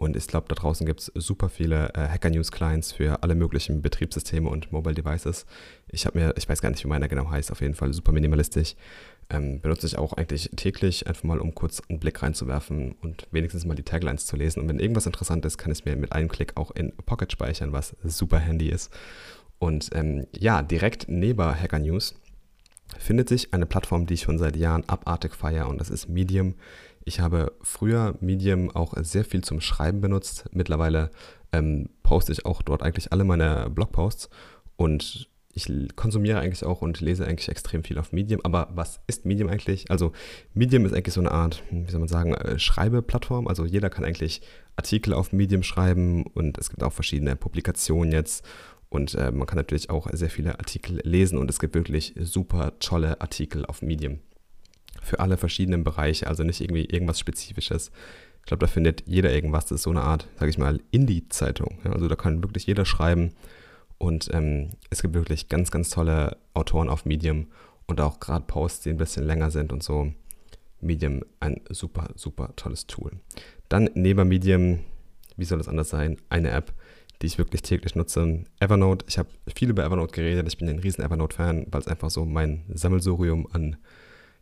Und 0.00 0.16
ich 0.16 0.26
glaube, 0.26 0.48
da 0.48 0.54
draußen 0.54 0.86
gibt 0.86 1.00
es 1.00 1.12
super 1.14 1.50
viele 1.50 1.92
äh, 1.92 2.08
Hacker 2.08 2.30
News 2.30 2.50
Clients 2.50 2.90
für 2.90 3.22
alle 3.22 3.34
möglichen 3.34 3.82
Betriebssysteme 3.82 4.48
und 4.48 4.72
Mobile 4.72 4.94
Devices. 4.94 5.44
Ich 5.88 6.06
habe 6.06 6.18
mir, 6.18 6.34
ich 6.38 6.48
weiß 6.48 6.62
gar 6.62 6.70
nicht, 6.70 6.82
wie 6.82 6.88
meiner 6.88 7.06
genau 7.06 7.30
heißt, 7.30 7.52
auf 7.52 7.60
jeden 7.60 7.74
Fall 7.74 7.92
super 7.92 8.10
minimalistisch. 8.10 8.76
Ähm, 9.28 9.60
benutze 9.60 9.86
ich 9.86 9.98
auch 9.98 10.14
eigentlich 10.14 10.48
täglich, 10.56 11.06
einfach 11.06 11.24
mal 11.24 11.38
um 11.38 11.54
kurz 11.54 11.82
einen 11.90 12.00
Blick 12.00 12.22
reinzuwerfen 12.22 12.92
und 13.02 13.26
wenigstens 13.30 13.66
mal 13.66 13.74
die 13.74 13.82
Taglines 13.82 14.24
zu 14.24 14.36
lesen. 14.36 14.62
Und 14.62 14.70
wenn 14.70 14.80
irgendwas 14.80 15.04
interessant 15.04 15.44
ist, 15.44 15.58
kann 15.58 15.70
ich 15.70 15.80
es 15.80 15.84
mir 15.84 15.94
mit 15.96 16.12
einem 16.12 16.30
Klick 16.30 16.56
auch 16.56 16.70
in 16.70 16.96
Pocket 17.04 17.30
speichern, 17.30 17.72
was 17.72 17.94
super 18.02 18.38
handy 18.38 18.70
ist. 18.70 18.90
Und 19.58 19.90
ähm, 19.92 20.26
ja, 20.34 20.62
direkt 20.62 21.10
neben 21.10 21.44
Hacker 21.44 21.78
News 21.78 22.14
findet 22.98 23.28
sich 23.28 23.52
eine 23.52 23.66
Plattform, 23.66 24.06
die 24.06 24.14
ich 24.14 24.22
schon 24.22 24.38
seit 24.38 24.56
Jahren 24.56 24.88
abartig 24.88 25.34
feiere 25.34 25.68
und 25.68 25.78
das 25.78 25.90
ist 25.90 26.08
Medium. 26.08 26.54
Ich 27.04 27.20
habe 27.20 27.52
früher 27.62 28.16
Medium 28.20 28.70
auch 28.70 28.94
sehr 29.02 29.24
viel 29.24 29.42
zum 29.42 29.60
Schreiben 29.60 30.00
benutzt. 30.00 30.44
Mittlerweile 30.52 31.10
ähm, 31.52 31.88
poste 32.02 32.32
ich 32.32 32.46
auch 32.46 32.62
dort 32.62 32.82
eigentlich 32.82 33.12
alle 33.12 33.24
meine 33.24 33.70
Blogposts 33.70 34.28
und 34.76 35.28
ich 35.52 35.66
konsumiere 35.96 36.38
eigentlich 36.38 36.64
auch 36.64 36.80
und 36.80 37.00
lese 37.00 37.26
eigentlich 37.26 37.48
extrem 37.48 37.82
viel 37.82 37.98
auf 37.98 38.12
Medium. 38.12 38.40
Aber 38.44 38.68
was 38.74 39.00
ist 39.08 39.26
Medium 39.26 39.48
eigentlich? 39.48 39.90
Also 39.90 40.12
Medium 40.54 40.84
ist 40.84 40.94
eigentlich 40.94 41.14
so 41.14 41.20
eine 41.20 41.32
Art, 41.32 41.62
wie 41.70 41.90
soll 41.90 42.00
man 42.00 42.08
sagen, 42.08 42.34
äh, 42.34 42.58
Schreibeplattform. 42.58 43.48
Also 43.48 43.64
jeder 43.64 43.90
kann 43.90 44.04
eigentlich 44.04 44.42
Artikel 44.76 45.12
auf 45.12 45.32
Medium 45.32 45.62
schreiben 45.62 46.24
und 46.24 46.56
es 46.58 46.70
gibt 46.70 46.82
auch 46.82 46.92
verschiedene 46.92 47.34
Publikationen 47.34 48.12
jetzt. 48.12 48.44
Und 48.88 49.14
äh, 49.14 49.30
man 49.30 49.46
kann 49.46 49.56
natürlich 49.56 49.90
auch 49.90 50.08
sehr 50.12 50.30
viele 50.30 50.58
Artikel 50.58 51.00
lesen 51.04 51.38
und 51.38 51.50
es 51.50 51.60
gibt 51.60 51.74
wirklich 51.74 52.14
super 52.18 52.78
tolle 52.80 53.20
Artikel 53.20 53.64
auf 53.66 53.82
Medium. 53.82 54.20
Für 55.10 55.18
alle 55.18 55.36
verschiedenen 55.36 55.82
Bereiche, 55.82 56.28
also 56.28 56.44
nicht 56.44 56.60
irgendwie 56.60 56.84
irgendwas 56.84 57.18
Spezifisches. 57.18 57.90
Ich 58.38 58.46
glaube, 58.46 58.60
da 58.60 58.68
findet 58.68 59.02
jeder 59.08 59.32
irgendwas. 59.32 59.66
Das 59.66 59.80
ist 59.80 59.82
so 59.82 59.90
eine 59.90 60.02
Art, 60.02 60.28
sage 60.38 60.50
ich 60.50 60.56
mal, 60.56 60.78
Indie-Zeitung. 60.92 61.80
Ja, 61.84 61.90
also 61.90 62.06
da 62.06 62.14
kann 62.14 62.44
wirklich 62.44 62.64
jeder 62.66 62.84
schreiben 62.84 63.32
und 63.98 64.30
ähm, 64.32 64.70
es 64.88 65.02
gibt 65.02 65.14
wirklich 65.14 65.48
ganz, 65.48 65.72
ganz 65.72 65.90
tolle 65.90 66.36
Autoren 66.54 66.88
auf 66.88 67.06
Medium 67.06 67.48
und 67.88 68.00
auch 68.00 68.20
gerade 68.20 68.44
Posts, 68.46 68.84
die 68.84 68.90
ein 68.90 68.98
bisschen 68.98 69.24
länger 69.24 69.50
sind 69.50 69.72
und 69.72 69.82
so. 69.82 70.12
Medium 70.80 71.22
ein 71.40 71.60
super, 71.70 72.10
super 72.14 72.52
tolles 72.54 72.86
Tool. 72.86 73.10
Dann 73.68 73.90
neben 73.94 74.28
Medium, 74.28 74.78
wie 75.36 75.44
soll 75.44 75.58
es 75.58 75.66
anders 75.66 75.88
sein, 75.88 76.18
eine 76.28 76.50
App, 76.52 76.72
die 77.20 77.26
ich 77.26 77.36
wirklich 77.36 77.62
täglich 77.62 77.96
nutze. 77.96 78.44
Evernote. 78.60 79.04
Ich 79.08 79.18
habe 79.18 79.28
viel 79.54 79.70
über 79.70 79.84
Evernote 79.84 80.12
geredet. 80.12 80.46
Ich 80.46 80.56
bin 80.56 80.68
ein 80.68 80.78
riesen 80.78 81.04
Evernote-Fan, 81.04 81.66
weil 81.72 81.80
es 81.80 81.88
einfach 81.88 82.10
so 82.10 82.24
mein 82.24 82.62
Sammelsurium 82.72 83.48
an 83.50 83.76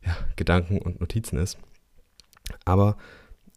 ja, 0.05 0.17
Gedanken 0.37 0.79
und 0.79 1.01
Notizen 1.01 1.39
ist. 1.39 1.59
Aber 2.65 2.97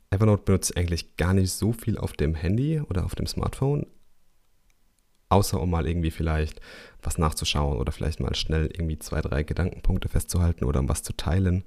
Evernote 0.10 0.44
benutze 0.44 0.74
ich 0.74 0.78
eigentlich 0.78 1.18
gar 1.18 1.34
nicht 1.34 1.52
so 1.52 1.72
viel 1.72 1.98
auf 1.98 2.14
dem 2.14 2.36
Handy 2.36 2.82
oder 2.82 3.06
auf 3.06 3.16
dem 3.16 3.28
Smartphone, 3.28 3.88
außer 5.30 5.60
um 5.62 5.70
mal 5.70 5.88
irgendwie 5.88 6.12
vielleicht 6.12 6.60
was 7.02 7.18
nachzuschauen 7.18 7.78
oder 7.78 7.92
vielleicht 7.92 8.20
mal 8.20 8.36
schnell 8.36 8.66
irgendwie 8.66 9.00
zwei, 9.00 9.22
drei 9.22 9.44
Gedankenpunkte 9.44 10.10
festzuhalten 10.10 10.66
oder 10.66 10.82
um 10.82 10.90
was 10.90 11.04
zu 11.04 11.14
teilen. 11.14 11.64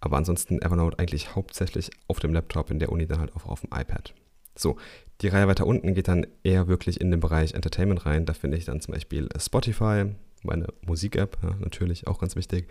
Aber 0.00 0.16
ansonsten 0.16 0.62
Evernote 0.62 0.98
eigentlich 1.00 1.34
hauptsächlich 1.34 1.90
auf 2.06 2.20
dem 2.20 2.32
Laptop, 2.32 2.70
in 2.70 2.78
der 2.78 2.92
Uni 2.92 3.06
dann 3.06 3.18
halt 3.18 3.34
auch 3.34 3.46
auf 3.46 3.62
dem 3.62 3.70
iPad. 3.76 4.14
So, 4.54 4.76
die 5.20 5.28
Reihe 5.28 5.48
weiter 5.48 5.66
unten 5.66 5.94
geht 5.94 6.06
dann 6.06 6.26
eher 6.44 6.68
wirklich 6.68 7.00
in 7.00 7.10
den 7.10 7.18
Bereich 7.18 7.54
Entertainment 7.54 8.06
rein. 8.06 8.26
Da 8.26 8.34
finde 8.34 8.56
ich 8.56 8.64
dann 8.64 8.80
zum 8.80 8.94
Beispiel 8.94 9.28
Spotify, 9.36 10.04
meine 10.44 10.68
Musik-App, 10.86 11.38
ja, 11.42 11.56
natürlich 11.58 12.06
auch 12.06 12.20
ganz 12.20 12.36
wichtig. 12.36 12.68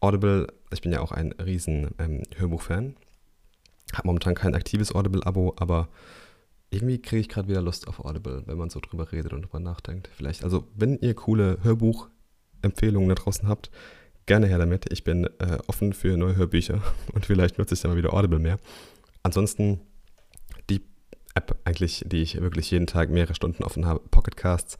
Audible, 0.00 0.46
ich 0.72 0.80
bin 0.80 0.92
ja 0.92 1.00
auch 1.00 1.12
ein 1.12 1.32
riesen 1.32 1.90
ähm, 1.98 2.22
Hörbuch-Fan. 2.36 2.96
Habe 3.94 4.06
momentan 4.06 4.34
kein 4.34 4.54
aktives 4.54 4.94
Audible-Abo, 4.94 5.54
aber 5.56 5.88
irgendwie 6.70 7.00
kriege 7.00 7.20
ich 7.20 7.28
gerade 7.28 7.48
wieder 7.48 7.62
Lust 7.62 7.88
auf 7.88 8.04
Audible, 8.04 8.42
wenn 8.46 8.58
man 8.58 8.70
so 8.70 8.80
drüber 8.80 9.10
redet 9.10 9.32
und 9.32 9.42
drüber 9.42 9.60
nachdenkt. 9.60 10.08
Vielleicht, 10.14 10.44
also 10.44 10.66
wenn 10.74 10.98
ihr 10.98 11.14
coole 11.14 11.58
Hörbuchempfehlungen 11.62 13.08
da 13.08 13.14
draußen 13.14 13.48
habt, 13.48 13.70
gerne 14.26 14.46
her 14.46 14.58
damit. 14.58 14.92
Ich 14.92 15.02
bin 15.02 15.24
äh, 15.24 15.58
offen 15.66 15.92
für 15.92 16.16
neue 16.16 16.36
Hörbücher 16.36 16.82
und 17.12 17.26
vielleicht 17.26 17.58
nutze 17.58 17.74
ich 17.74 17.80
dann 17.80 17.90
mal 17.90 17.96
wieder 17.96 18.14
Audible 18.14 18.38
mehr. 18.38 18.58
Ansonsten 19.24 19.80
die 20.70 20.82
App 21.34 21.58
eigentlich, 21.64 22.04
die 22.06 22.22
ich 22.22 22.40
wirklich 22.40 22.70
jeden 22.70 22.86
Tag 22.86 23.10
mehrere 23.10 23.34
Stunden 23.34 23.64
offen 23.64 23.86
habe, 23.86 24.00
Pocketcasts, 24.10 24.78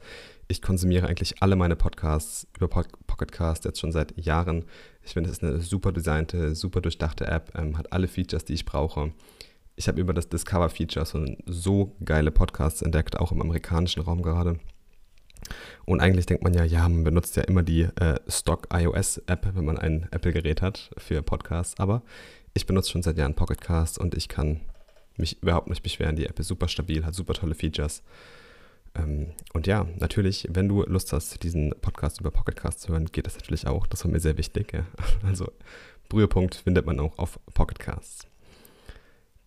ich 0.49 0.63
konsumiere 0.63 1.07
eigentlich 1.07 1.41
alle 1.41 1.55
meine 1.55 1.75
Podcasts 1.75 2.47
über 2.57 2.67
Pocketcast 2.67 3.65
jetzt 3.65 3.79
schon 3.79 3.91
seit 3.91 4.17
Jahren. 4.17 4.65
Ich 5.03 5.13
finde, 5.13 5.29
es 5.29 5.37
ist 5.37 5.43
eine 5.43 5.61
super 5.61 5.91
designte, 5.91 6.55
super 6.55 6.81
durchdachte 6.81 7.27
App, 7.27 7.53
ähm, 7.55 7.77
hat 7.77 7.93
alle 7.93 8.07
Features, 8.07 8.45
die 8.45 8.53
ich 8.53 8.65
brauche. 8.65 9.13
Ich 9.75 9.87
habe 9.87 10.01
über 10.01 10.11
das 10.11 10.27
Discover-Feature 10.27 11.05
so, 11.05 11.23
so 11.45 11.95
geile 12.03 12.31
Podcasts 12.31 12.81
entdeckt, 12.81 13.17
auch 13.19 13.31
im 13.31 13.41
amerikanischen 13.41 14.01
Raum 14.01 14.23
gerade. 14.23 14.59
Und 15.85 15.99
eigentlich 16.01 16.25
denkt 16.25 16.43
man 16.43 16.55
ja, 16.55 16.63
ja, 16.63 16.89
man 16.89 17.03
benutzt 17.03 17.35
ja 17.37 17.43
immer 17.43 17.61
die 17.61 17.83
äh, 17.83 18.19
Stock-iOS-App, 18.27 19.55
wenn 19.55 19.65
man 19.65 19.77
ein 19.77 20.07
Apple-Gerät 20.11 20.63
hat 20.63 20.89
für 20.97 21.21
Podcasts. 21.21 21.79
Aber 21.79 22.01
ich 22.55 22.65
benutze 22.65 22.89
schon 22.89 23.03
seit 23.03 23.19
Jahren 23.19 23.35
Pocketcast 23.35 23.99
und 23.99 24.15
ich 24.15 24.27
kann 24.27 24.61
mich 25.15 25.41
überhaupt 25.43 25.69
nicht 25.69 25.83
beschweren. 25.83 26.15
Die 26.15 26.25
App 26.25 26.39
ist 26.39 26.47
super 26.47 26.67
stabil, 26.67 27.05
hat 27.05 27.13
super 27.13 27.35
tolle 27.35 27.53
Features. 27.53 28.01
Ähm, 28.95 29.31
und 29.53 29.67
ja, 29.67 29.87
natürlich, 29.97 30.47
wenn 30.51 30.67
du 30.67 30.83
Lust 30.83 31.13
hast, 31.13 31.43
diesen 31.43 31.73
Podcast 31.81 32.19
über 32.19 32.31
Pocketcast 32.31 32.81
zu 32.81 32.91
hören, 32.91 33.05
geht 33.05 33.25
das 33.25 33.35
natürlich 33.35 33.67
auch. 33.67 33.87
Das 33.87 34.03
war 34.03 34.11
mir 34.11 34.19
sehr 34.19 34.37
wichtig. 34.37 34.73
Also 35.23 35.51
Brühepunkt 36.09 36.55
findet 36.55 36.85
man 36.85 36.99
auch 36.99 37.17
auf 37.19 37.39
Pocketcasts. 37.53 38.27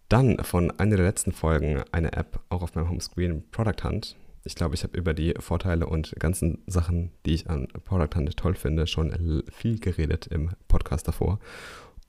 Dann 0.08 0.38
von 0.44 0.70
einer 0.78 0.96
der 0.96 1.06
letzten 1.06 1.32
Folgen 1.32 1.82
eine 1.90 2.12
App 2.12 2.40
auch 2.50 2.62
auf 2.62 2.74
meinem 2.74 2.88
Homescreen, 2.88 3.48
Product 3.50 3.82
Hunt. 3.84 4.16
Ich 4.44 4.54
glaube, 4.54 4.74
ich 4.74 4.82
habe 4.82 4.96
über 4.96 5.14
die 5.14 5.34
Vorteile 5.38 5.86
und 5.86 6.14
ganzen 6.18 6.58
Sachen, 6.66 7.10
die 7.26 7.34
ich 7.34 7.48
an 7.48 7.68
Product 7.84 8.16
Hunt 8.16 8.36
toll 8.36 8.54
finde, 8.54 8.86
schon 8.86 9.42
viel 9.50 9.78
geredet 9.78 10.26
im 10.26 10.50
Podcast 10.68 11.08
davor. 11.08 11.38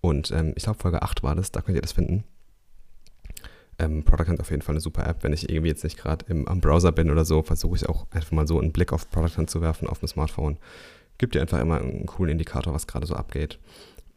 Und 0.02 0.32
ähm, 0.32 0.54
ich 0.56 0.64
glaube, 0.64 0.80
Folge 0.80 1.02
8 1.02 1.24
war 1.24 1.36
das, 1.36 1.52
da 1.52 1.62
könnt 1.62 1.78
ihr 1.78 1.82
das 1.82 1.94
finden. 1.94 2.26
Ähm, 3.80 4.04
Product 4.04 4.28
Hunt 4.30 4.40
auf 4.40 4.52
jeden 4.52 4.62
Fall 4.62 4.74
eine 4.74 4.82
super 4.82 5.06
App. 5.08 5.24
Wenn 5.24 5.34
ich 5.34 5.50
irgendwie 5.50 5.70
jetzt 5.70 5.84
nicht 5.84 5.98
gerade 5.98 6.26
am 6.30 6.62
Browser 6.62 6.92
bin 6.92 7.10
oder 7.10 7.26
so, 7.26 7.42
versuche 7.42 7.76
ich 7.76 7.90
auch 7.90 8.06
einfach 8.12 8.32
mal 8.32 8.48
so 8.48 8.60
einen 8.60 8.72
Blick 8.72 8.94
auf 8.94 9.10
Product 9.10 9.38
Hunt 9.38 9.50
zu 9.50 9.62
werfen 9.62 9.88
auf 9.88 10.00
dem 10.00 10.08
Smartphone. 10.08 10.58
Gibt 11.18 11.36
dir 11.36 11.42
einfach 11.42 11.60
immer 11.60 11.80
einen 11.80 12.06
coolen 12.06 12.32
Indikator, 12.32 12.74
was 12.74 12.88
gerade 12.88 13.06
so 13.06 13.16
abgeht. 13.16 13.60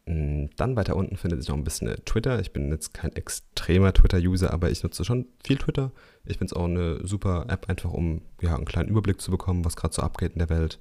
Mm, 0.07 0.45
dann 0.55 0.75
weiter 0.75 0.95
unten 0.95 1.17
findet 1.17 1.41
sich 1.41 1.49
noch 1.49 1.57
ein 1.57 1.63
bisschen 1.63 1.93
Twitter. 2.05 2.39
Ich 2.39 2.53
bin 2.53 2.71
jetzt 2.71 2.93
kein 2.93 3.13
extremer 3.15 3.93
Twitter-User, 3.93 4.53
aber 4.53 4.71
ich 4.71 4.81
nutze 4.81 5.03
schon 5.03 5.27
viel 5.43 5.57
Twitter. 5.57 5.91
Ich 6.23 6.37
finde 6.37 6.51
es 6.51 6.53
auch 6.53 6.65
eine 6.65 7.05
super 7.05 7.45
App, 7.49 7.69
einfach 7.69 7.91
um 7.91 8.21
ja, 8.41 8.55
einen 8.55 8.65
kleinen 8.65 8.89
Überblick 8.89 9.19
zu 9.21 9.31
bekommen, 9.31 9.65
was 9.65 9.75
gerade 9.75 9.93
so 9.93 10.01
abgeht 10.01 10.33
in 10.33 10.39
der 10.39 10.49
Welt. 10.49 10.79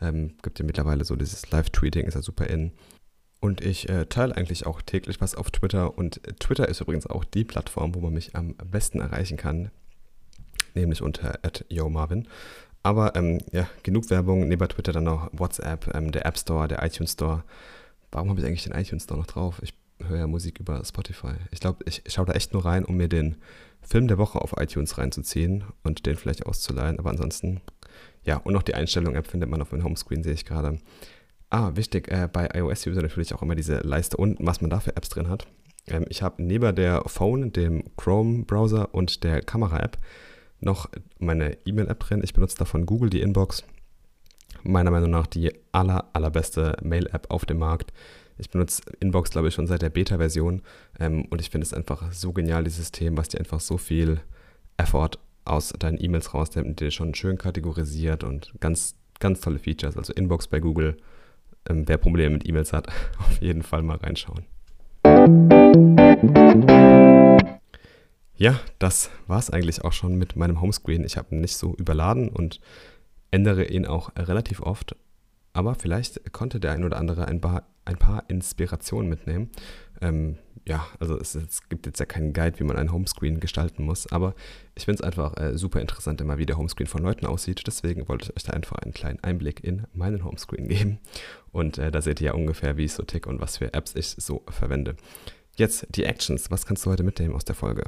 Ähm, 0.00 0.34
gibt 0.42 0.58
ja 0.58 0.64
mittlerweile 0.66 1.04
so 1.04 1.16
dieses 1.16 1.50
Live-Tweeting, 1.50 2.06
ist 2.06 2.14
ja 2.14 2.22
super 2.22 2.46
in. 2.48 2.72
Und 3.46 3.60
ich 3.60 3.88
äh, 3.88 4.06
teile 4.06 4.36
eigentlich 4.36 4.66
auch 4.66 4.82
täglich 4.82 5.20
was 5.20 5.36
auf 5.36 5.52
Twitter. 5.52 5.96
Und 5.96 6.20
Twitter 6.40 6.68
ist 6.68 6.80
übrigens 6.80 7.06
auch 7.06 7.22
die 7.22 7.44
Plattform, 7.44 7.94
wo 7.94 8.00
man 8.00 8.12
mich 8.12 8.34
am 8.34 8.56
besten 8.56 8.98
erreichen 9.00 9.36
kann, 9.36 9.70
nämlich 10.74 11.00
unter 11.00 11.38
@yomarvin. 11.68 12.26
Aber 12.82 13.14
ähm, 13.14 13.38
ja, 13.52 13.68
genug 13.84 14.10
Werbung. 14.10 14.48
Neben 14.48 14.68
Twitter 14.68 14.90
dann 14.90 15.04
noch 15.04 15.30
WhatsApp, 15.30 15.94
ähm, 15.94 16.10
der 16.10 16.26
App 16.26 16.36
Store, 16.36 16.66
der 16.66 16.84
iTunes 16.84 17.12
Store. 17.12 17.44
Warum 18.10 18.30
habe 18.30 18.40
ich 18.40 18.46
eigentlich 18.46 18.64
den 18.64 18.72
iTunes 18.72 19.04
Store 19.04 19.20
noch 19.20 19.28
drauf? 19.28 19.60
Ich 19.62 19.74
höre 20.04 20.18
ja 20.18 20.26
Musik 20.26 20.58
über 20.58 20.84
Spotify. 20.84 21.34
Ich 21.52 21.60
glaube, 21.60 21.84
ich 21.86 22.02
schaue 22.08 22.26
da 22.26 22.32
echt 22.32 22.52
nur 22.52 22.64
rein, 22.64 22.84
um 22.84 22.96
mir 22.96 23.08
den 23.08 23.36
Film 23.80 24.08
der 24.08 24.18
Woche 24.18 24.40
auf 24.40 24.54
iTunes 24.58 24.98
reinzuziehen 24.98 25.62
und 25.84 26.04
den 26.04 26.16
vielleicht 26.16 26.46
auszuleihen. 26.46 26.98
Aber 26.98 27.10
ansonsten, 27.10 27.60
ja, 28.24 28.38
und 28.38 28.54
noch 28.54 28.64
die 28.64 28.74
Einstellung-App 28.74 29.28
findet 29.28 29.48
man 29.48 29.62
auf 29.62 29.70
meinem 29.70 29.84
Homescreen, 29.84 30.24
sehe 30.24 30.34
ich 30.34 30.44
gerade. 30.44 30.80
Ah, 31.50 31.72
wichtig, 31.74 32.08
äh, 32.10 32.28
bei 32.32 32.48
iOS-User 32.54 33.02
natürlich 33.02 33.32
auch 33.34 33.42
immer 33.42 33.54
diese 33.54 33.78
Leiste 33.78 34.16
unten, 34.16 34.46
was 34.46 34.60
man 34.60 34.70
da 34.70 34.80
für 34.80 34.96
Apps 34.96 35.08
drin 35.08 35.28
hat. 35.28 35.46
Ähm, 35.86 36.04
ich 36.08 36.22
habe 36.22 36.42
neben 36.42 36.74
der 36.74 37.02
Phone, 37.06 37.52
dem 37.52 37.84
Chrome-Browser 37.96 38.94
und 38.94 39.22
der 39.22 39.42
Kamera-App 39.42 39.98
noch 40.60 40.88
meine 41.18 41.56
E-Mail-App 41.64 42.00
drin. 42.00 42.22
Ich 42.24 42.34
benutze 42.34 42.56
davon 42.56 42.86
Google, 42.86 43.10
die 43.10 43.20
Inbox. 43.20 43.64
Meiner 44.62 44.90
Meinung 44.90 45.10
nach 45.10 45.26
die 45.26 45.52
aller, 45.70 46.10
allerbeste 46.12 46.76
Mail-App 46.82 47.30
auf 47.30 47.44
dem 47.44 47.58
Markt. 47.58 47.92
Ich 48.38 48.50
benutze 48.50 48.82
Inbox, 49.00 49.30
glaube 49.30 49.48
ich, 49.48 49.54
schon 49.54 49.66
seit 49.66 49.82
der 49.82 49.90
Beta-Version 49.90 50.62
ähm, 50.98 51.26
und 51.26 51.40
ich 51.40 51.50
finde 51.50 51.64
es 51.64 51.72
einfach 51.72 52.12
so 52.12 52.32
genial, 52.32 52.64
dieses 52.64 52.78
System, 52.78 53.16
was 53.16 53.28
dir 53.28 53.38
einfach 53.38 53.60
so 53.60 53.78
viel 53.78 54.20
Effort 54.76 55.12
aus 55.44 55.72
deinen 55.78 56.02
E-Mails 56.02 56.34
rausnimmt, 56.34 56.80
dir 56.80 56.90
schon 56.90 57.14
schön 57.14 57.38
kategorisiert 57.38 58.24
und 58.24 58.52
ganz, 58.60 58.96
ganz 59.20 59.40
tolle 59.40 59.58
Features. 59.58 59.96
Also 59.96 60.12
Inbox 60.12 60.48
bei 60.48 60.60
Google 60.60 60.96
ähm, 61.68 61.86
wer 61.86 61.98
Probleme 61.98 62.34
mit 62.34 62.48
E-Mails 62.48 62.72
hat, 62.72 62.88
auf 63.18 63.40
jeden 63.40 63.62
Fall 63.62 63.82
mal 63.82 63.96
reinschauen. 63.96 64.44
Ja, 68.38 68.60
das 68.78 69.10
war 69.26 69.38
es 69.38 69.50
eigentlich 69.50 69.82
auch 69.82 69.92
schon 69.92 70.16
mit 70.16 70.36
meinem 70.36 70.60
Homescreen. 70.60 71.04
Ich 71.04 71.16
habe 71.16 71.34
ihn 71.34 71.40
nicht 71.40 71.56
so 71.56 71.74
überladen 71.74 72.28
und 72.28 72.60
ändere 73.30 73.64
ihn 73.64 73.86
auch 73.86 74.10
relativ 74.16 74.60
oft. 74.60 74.94
Aber 75.52 75.74
vielleicht 75.74 76.32
konnte 76.32 76.60
der 76.60 76.72
ein 76.72 76.84
oder 76.84 76.98
andere 76.98 77.28
ein 77.28 77.40
paar, 77.40 77.66
ein 77.86 77.96
paar 77.96 78.24
Inspirationen 78.28 79.08
mitnehmen. 79.08 79.50
Ähm, 80.02 80.36
ja, 80.66 80.84
also 80.98 81.18
es, 81.18 81.34
es, 81.36 81.68
gibt 81.68 81.86
jetzt 81.86 82.00
ja 82.00 82.06
keinen 82.06 82.32
Guide, 82.32 82.58
wie 82.58 82.64
man 82.64 82.76
einen 82.76 82.92
Homescreen 82.92 83.38
gestalten 83.38 83.84
muss, 83.84 84.10
aber 84.10 84.34
ich 84.74 84.84
finde 84.84 85.00
es 85.00 85.06
einfach 85.06 85.36
äh, 85.36 85.56
super 85.56 85.80
interessant, 85.80 86.20
immer 86.20 86.38
wie 86.38 86.46
der 86.46 86.58
Homescreen 86.58 86.88
von 86.88 87.02
Leuten 87.02 87.24
aussieht. 87.24 87.62
Deswegen 87.66 88.08
wollte 88.08 88.24
ich 88.24 88.36
euch 88.36 88.42
da 88.42 88.52
einfach 88.52 88.76
einen 88.78 88.92
kleinen 88.92 89.22
Einblick 89.22 89.62
in 89.62 89.86
meinen 89.94 90.24
Homescreen 90.24 90.66
geben. 90.68 90.98
Und 91.52 91.78
äh, 91.78 91.92
da 91.92 92.02
seht 92.02 92.20
ihr 92.20 92.26
ja 92.26 92.34
ungefähr, 92.34 92.76
wie 92.76 92.84
ich 92.84 92.94
so 92.94 93.04
tick 93.04 93.26
und 93.26 93.40
was 93.40 93.58
für 93.58 93.72
Apps 93.74 93.94
ich 93.94 94.08
so 94.08 94.42
verwende. 94.48 94.96
Jetzt 95.56 95.86
die 95.90 96.04
Actions. 96.04 96.50
Was 96.50 96.66
kannst 96.66 96.84
du 96.84 96.90
heute 96.90 97.04
mitnehmen 97.04 97.34
aus 97.34 97.44
der 97.44 97.54
Folge? 97.54 97.84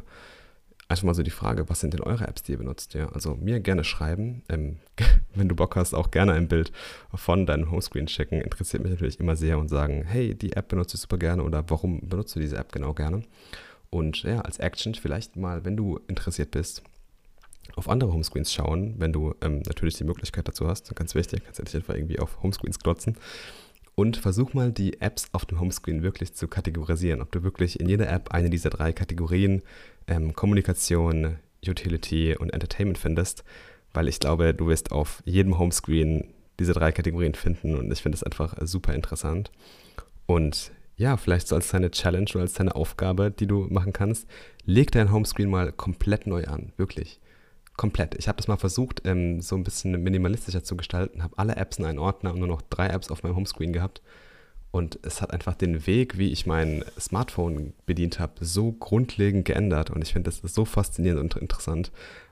Einfach 0.89 1.05
mal 1.05 1.15
so 1.15 1.23
die 1.23 1.31
Frage, 1.31 1.69
was 1.69 1.81
sind 1.81 1.95
denn 1.95 2.01
eure 2.01 2.27
Apps, 2.27 2.43
die 2.43 2.53
ihr 2.53 2.59
benutzt? 2.59 2.95
Ja, 2.95 3.09
also 3.11 3.35
mir 3.35 3.61
gerne 3.61 3.85
schreiben. 3.85 4.43
Ähm, 4.49 4.79
wenn 5.35 5.49
du 5.49 5.55
Bock 5.55 5.77
hast, 5.77 5.95
auch 5.95 6.11
gerne 6.11 6.33
ein 6.33 6.49
Bild 6.49 6.73
von 7.15 7.47
deinem 7.47 7.71
Homescreen 7.71 8.09
schicken. 8.09 8.41
Interessiert 8.41 8.83
mich 8.83 8.93
natürlich 8.93 9.21
immer 9.21 9.37
sehr 9.37 9.59
und 9.59 9.69
sagen, 9.69 10.05
hey, 10.05 10.35
die 10.35 10.55
App 10.55 10.69
benutze 10.69 10.97
ich 10.97 11.03
super 11.03 11.19
gerne 11.19 11.43
oder 11.43 11.69
warum 11.69 12.01
benutzt 12.09 12.35
du 12.35 12.41
diese 12.41 12.57
App 12.57 12.73
genau 12.73 12.95
gerne? 12.95 13.23
Und 13.91 14.23
ja, 14.23 14.41
als 14.41 14.59
Action 14.59 14.95
vielleicht 14.95 15.37
mal, 15.37 15.65
wenn 15.65 15.77
du 15.77 15.99
interessiert 16.09 16.51
bist, 16.51 16.83
auf 17.77 17.89
andere 17.89 18.13
Homescreens 18.13 18.53
schauen, 18.53 18.95
wenn 18.99 19.13
du 19.13 19.35
ähm, 19.43 19.63
natürlich 19.67 19.97
die 19.97 20.05
Möglichkeit 20.05 20.49
dazu 20.49 20.67
hast. 20.67 20.95
Ganz 20.97 21.15
wichtig, 21.15 21.43
kannst 21.45 21.59
du 21.59 21.63
nicht 21.65 21.75
einfach 21.75 21.95
irgendwie 21.95 22.19
auf 22.19 22.43
Homescreens 22.43 22.79
klotzen. 22.79 23.17
Und 23.99 24.17
versuch 24.17 24.55
mal 24.55 24.71
die 24.71 25.01
Apps 25.01 25.27
auf 25.33 25.45
dem 25.45 25.59
Homescreen 25.59 26.05
wirklich 26.05 26.33
zu 26.33 26.47
kategorisieren. 26.47 27.21
Ob 27.21 27.33
du 27.33 27.43
wirklich 27.43 27.81
in 27.81 27.89
jeder 27.89 28.09
App 28.09 28.31
eine 28.31 28.49
dieser 28.49 28.71
drei 28.71 28.93
Kategorien 28.93 29.61
ähm, 30.07 30.35
Kommunikation, 30.35 31.39
Utility 31.67 32.37
und 32.37 32.51
Entertainment 32.51 32.97
findest, 32.97 33.43
weil 33.93 34.07
ich 34.07 34.21
glaube, 34.21 34.55
du 34.55 34.69
wirst 34.69 34.93
auf 34.93 35.21
jedem 35.25 35.59
Homescreen 35.59 36.33
diese 36.61 36.75
drei 36.75 36.93
Kategorien 36.93 37.35
finden 37.35 37.75
und 37.75 37.93
ich 37.93 38.01
finde 38.01 38.15
es 38.15 38.23
einfach 38.23 38.57
super 38.61 38.95
interessant. 38.95 39.51
Und 40.27 40.71
ja, 40.97 41.17
vielleicht 41.17 41.49
so 41.49 41.57
als 41.57 41.71
deine 41.71 41.91
Challenge 41.91 42.31
oder 42.35 42.43
als 42.43 42.53
deine 42.53 42.77
Aufgabe, 42.77 43.33
die 43.33 43.49
du 43.49 43.67
machen 43.69 43.93
kannst, 43.93 44.29
leg 44.65 44.93
dein 44.93 45.11
Homescreen 45.11 45.51
mal 45.51 45.73
komplett 45.73 46.29
neu 46.29 46.45
an, 46.45 46.73
wirklich. 46.77 47.19
Komplett. 47.79 48.15
Ich 48.17 48.29
habe 48.29 48.37
das 48.37 48.49
mal 48.49 48.59
versucht, 48.59 49.01
ähm, 49.07 49.41
so 49.41 49.57
ein 49.57 49.65
bisschen 49.65 49.93
minimalistischer 50.03 50.63
zu 50.63 50.77
gestalten, 50.77 51.23
habe 51.23 51.39
alle 51.39 51.57
Apps 51.57 51.79
in 51.79 51.87
einen 51.87 51.99
Ordner 51.99 52.35
und 52.35 52.41
nur 52.41 52.49
noch 52.49 52.61
drei 52.61 52.89
Apps 52.89 53.11
auf 53.11 53.23
meinem 53.23 53.37
Homescreen 53.37 53.73
gehabt 53.73 54.03
und 54.71 54.99
es 55.03 55.23
hat 55.23 55.33
einfach 55.33 55.55
den 55.55 55.87
Weg, 55.87 56.19
wie 56.19 56.31
ich 56.31 56.47
mein 56.47 56.85
Smartphone 57.01 57.73
bedient 57.87 58.21
habe, 58.21 58.45
so 58.45 58.73
grundlegend 58.73 59.47
geändert. 59.47 59.91
Und 59.91 60.03
ich 60.03 60.13
finde, 60.13 60.31
das 60.31 60.41
so 60.43 60.65
faszinierend 60.65 61.21
und 61.21 61.41
interessant, 61.41 61.91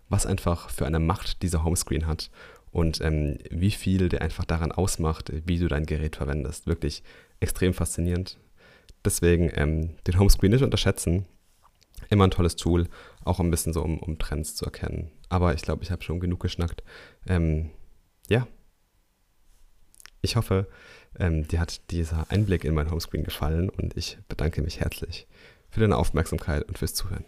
was 0.08 0.26
einfach 0.26 0.70
für 0.70 0.86
eine 0.86 1.00
Macht 1.00 1.42
dieser 1.42 1.64
Homescreen 1.64 2.06
hat 2.06 2.30
und 2.72 3.00
ähm, 3.00 3.38
wie 3.50 3.70
viel 3.70 4.08
der 4.08 4.22
einfach 4.22 4.44
daran 4.44 4.70
ausmacht, 4.70 5.32
wie 5.46 5.58
du 5.58 5.68
dein 5.68 5.86
Gerät 5.86 6.16
verwendest. 6.16 6.66
Wirklich 6.66 7.02
extrem 7.40 7.72
faszinierend. 7.72 8.38
Deswegen 9.04 9.50
ähm, 9.54 9.90
den 10.06 10.18
Homescreen 10.18 10.52
nicht 10.52 10.64
unterschätzen. 10.64 11.24
Immer 12.08 12.24
ein 12.24 12.30
tolles 12.30 12.56
Tool, 12.56 12.88
auch 13.24 13.40
ein 13.40 13.50
bisschen 13.50 13.72
so, 13.72 13.82
um, 13.82 13.98
um 13.98 14.18
Trends 14.18 14.54
zu 14.54 14.64
erkennen. 14.64 15.10
Aber 15.28 15.54
ich 15.54 15.62
glaube, 15.62 15.82
ich 15.82 15.90
habe 15.90 16.02
schon 16.02 16.20
genug 16.20 16.40
geschnackt. 16.40 16.82
Ähm, 17.26 17.70
ja. 18.28 18.46
Ich 20.22 20.36
hoffe, 20.36 20.68
ähm, 21.18 21.46
dir 21.46 21.60
hat 21.60 21.90
dieser 21.90 22.30
Einblick 22.30 22.64
in 22.64 22.74
mein 22.74 22.90
Homescreen 22.90 23.24
gefallen 23.24 23.68
und 23.68 23.96
ich 23.96 24.18
bedanke 24.28 24.62
mich 24.62 24.80
herzlich 24.80 25.26
für 25.70 25.80
deine 25.80 25.96
Aufmerksamkeit 25.96 26.64
und 26.64 26.78
fürs 26.78 26.94
Zuhören. 26.94 27.24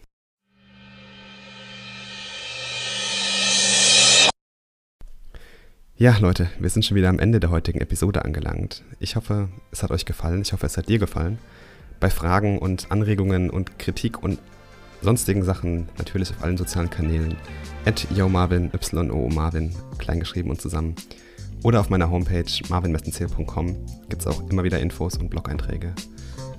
Ja, 6.00 6.16
Leute, 6.18 6.48
wir 6.60 6.70
sind 6.70 6.84
schon 6.84 6.96
wieder 6.96 7.08
am 7.08 7.18
Ende 7.18 7.40
der 7.40 7.50
heutigen 7.50 7.80
Episode 7.80 8.24
angelangt. 8.24 8.84
Ich 9.00 9.16
hoffe, 9.16 9.48
es 9.72 9.82
hat 9.82 9.90
euch 9.90 10.04
gefallen. 10.04 10.42
Ich 10.42 10.52
hoffe, 10.52 10.64
es 10.64 10.76
hat 10.76 10.88
dir 10.88 11.00
gefallen. 11.00 11.38
Bei 11.98 12.08
Fragen 12.08 12.60
und 12.60 12.92
Anregungen 12.92 13.50
und 13.50 13.80
Kritik 13.80 14.22
und 14.22 14.38
sonstigen 15.02 15.42
Sachen 15.42 15.88
natürlich 15.98 16.30
auf 16.30 16.42
allen 16.42 16.56
sozialen 16.56 16.90
Kanälen. 16.90 17.36
At 17.84 18.06
YoMarvin, 18.14 18.70
Y-O 18.74 19.28
Marvin, 19.28 19.74
kleingeschrieben 19.98 20.50
und 20.50 20.60
zusammen. 20.60 20.94
Oder 21.62 21.80
auf 21.80 21.90
meiner 21.90 22.10
Homepage 22.10 22.44
marvinmessenzähl.com 22.68 23.76
gibt 24.08 24.22
es 24.22 24.26
auch 24.26 24.48
immer 24.48 24.64
wieder 24.64 24.78
Infos 24.78 25.16
und 25.16 25.30
Blog-Einträge. 25.30 25.94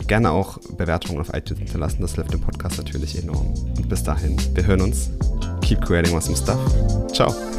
Gerne 0.08 0.32
auch 0.32 0.58
Bewertungen 0.76 1.20
auf 1.20 1.34
iTunes 1.34 1.60
hinterlassen, 1.60 2.02
das 2.02 2.16
hilft 2.16 2.34
dem 2.34 2.42
Podcast 2.42 2.78
natürlich 2.78 3.22
enorm. 3.22 3.54
Und 3.78 3.88
bis 3.90 4.04
dahin, 4.04 4.38
wir 4.56 4.66
hören 4.66 4.82
uns. 4.82 5.12
Keep 5.62 5.86
creating 5.86 6.16
awesome 6.16 6.36
stuff. 6.36 6.60
Ciao. 7.14 7.59